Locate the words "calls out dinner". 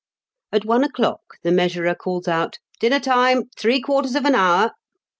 1.93-2.99